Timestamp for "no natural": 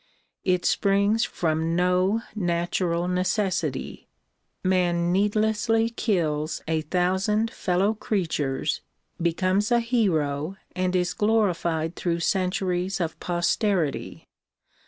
1.75-3.07